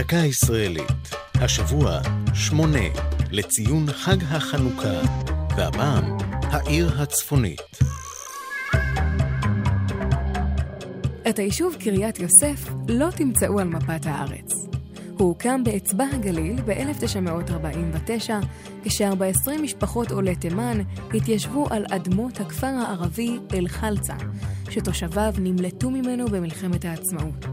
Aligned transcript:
דקה 0.00 0.16
ישראלית. 0.16 1.14
השבוע 1.34 2.00
שמונה 2.34 2.88
לציון 3.30 3.92
חג 3.92 4.16
החנוכה, 4.28 5.00
והפעם 5.56 6.16
העיר 6.42 7.02
הצפונית. 7.02 7.60
את 11.28 11.38
היישוב 11.38 11.76
קריית 11.80 12.18
יוסף 12.18 12.68
לא 12.88 13.10
תמצאו 13.16 13.60
על 13.60 13.68
מפת 13.68 14.00
הארץ. 14.04 14.52
הוא 15.18 15.28
הוקם 15.28 15.64
באצבע 15.64 16.04
הגליל 16.12 16.60
ב-1949, 16.66 18.30
כש-14 18.84 19.50
משפחות 19.62 20.10
עולי 20.10 20.36
תימן 20.36 20.80
התיישבו 21.14 21.66
על 21.70 21.84
אדמות 21.90 22.40
הכפר 22.40 22.66
הערבי 22.66 23.38
אל-חלצה, 23.54 24.14
שתושביו 24.70 25.34
נמלטו 25.38 25.90
ממנו 25.90 26.28
במלחמת 26.28 26.84
העצמאות. 26.84 27.46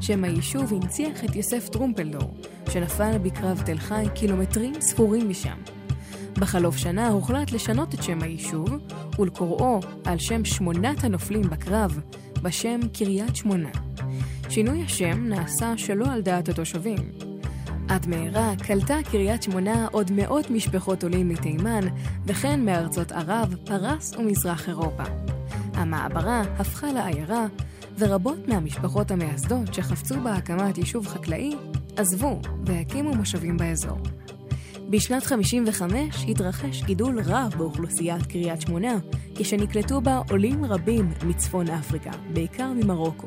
שם 0.00 0.24
היישוב 0.24 0.74
הנציח 0.74 1.24
את 1.24 1.36
יוסף 1.36 1.68
טרומפלדור, 1.68 2.34
שנפל 2.70 3.18
בקרב 3.18 3.62
תל 3.66 3.78
חי 3.78 4.04
קילומטרים 4.14 4.80
ספורים 4.80 5.28
משם. 5.28 5.56
בחלוף 6.38 6.76
שנה 6.76 7.08
הוחלט 7.08 7.52
לשנות 7.52 7.94
את 7.94 8.02
שם 8.02 8.22
היישוב 8.22 8.70
ולקוראו 9.18 9.80
על 10.04 10.18
שם 10.18 10.44
שמונת 10.44 11.04
הנופלים 11.04 11.42
בקרב, 11.42 12.00
בשם 12.42 12.80
קריית 12.92 13.36
שמונה. 13.36 13.70
שינוי 14.48 14.82
השם 14.82 15.24
נעשה 15.24 15.72
שלא 15.76 16.06
על 16.12 16.22
דעת 16.22 16.48
התושבים. 16.48 17.12
עד 17.88 18.06
מהרה 18.06 18.52
קלטה 18.62 18.98
קריית 19.10 19.42
שמונה 19.42 19.86
עוד 19.92 20.10
מאות 20.12 20.50
משפחות 20.50 21.02
עולים 21.02 21.28
מתימן, 21.28 21.80
וכן 22.26 22.64
מארצות 22.64 23.12
ערב, 23.12 23.54
פרס 23.64 24.14
ומזרח 24.18 24.68
אירופה. 24.68 25.02
המעברה 25.74 26.42
הפכה 26.58 26.92
לעיירה, 26.92 27.46
ורבות 27.98 28.48
מהמשפחות 28.48 29.10
המייסדות 29.10 29.74
שחפצו 29.74 30.20
בהקמת 30.20 30.78
יישוב 30.78 31.06
חקלאי, 31.06 31.52
עזבו 31.96 32.40
והקימו 32.64 33.14
מושבים 33.14 33.56
באזור. 33.56 33.98
בשנת 34.90 35.24
55 35.24 36.24
התרחש 36.28 36.82
גידול 36.82 37.20
רב 37.20 37.54
באוכלוסיית 37.58 38.26
קריית 38.26 38.60
שמונה, 38.60 38.98
כשנקלטו 39.34 40.00
בה 40.00 40.20
עולים 40.30 40.64
רבים 40.64 41.12
מצפון 41.26 41.68
אפריקה, 41.68 42.10
בעיקר 42.32 42.72
ממרוקו. 42.72 43.26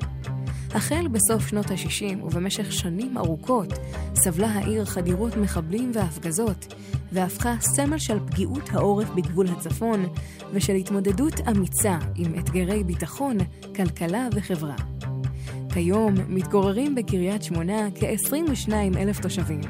החל 0.74 1.08
בסוף 1.08 1.48
שנות 1.48 1.72
ה-60 1.72 2.24
ובמשך 2.24 2.72
שנים 2.72 3.18
ארוכות 3.18 3.70
סבלה 4.16 4.48
העיר 4.48 4.86
חדירות 4.86 5.38
מחבלים 5.38 5.92
והפגזות, 5.94 6.74
והפכה 7.12 7.56
סמל 7.60 7.98
של 7.98 8.20
פגיעות 8.20 8.70
העורף 8.70 9.10
בגבול 9.10 9.48
הצפון 9.48 10.06
ושל 10.54 10.74
התמודדות 10.74 11.34
אמיצה 11.48 11.98
עם 12.16 12.40
אתגרי 12.40 12.84
ביטחון, 12.84 13.38
כלכלה 13.76 14.28
וחברה. 14.36 14.76
כיום 15.74 16.16
מתגוררים 16.28 16.96
בקריית 16.96 17.44
שמונה 17.44 17.88
כ-22 17.96 18.72
אלף 18.98 19.20
תושבים, 19.20 19.62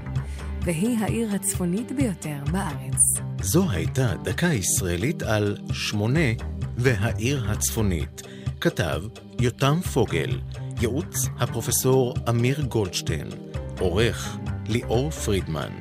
והיא 0.62 0.97
העיר 1.00 1.36
הצפונית 1.36 1.92
ביותר 1.92 2.38
בארץ. 2.52 3.02
זו 3.42 3.72
הייתה 3.72 4.14
דקה 4.23 4.47
ישראלית 4.47 5.23
על 5.23 5.58
שמונה 5.72 6.30
והעיר 6.78 7.52
הצפונית. 7.52 8.22
כתב 8.62 9.02
יותם 9.39 9.80
פוגל, 9.94 10.39
ייעוץ 10.81 11.28
הפרופסור 11.39 12.14
אמיר 12.30 12.62
גולדשטיין, 12.62 13.28
עורך 13.80 14.38
ליאור 14.67 15.09
פרידמן. 15.12 15.72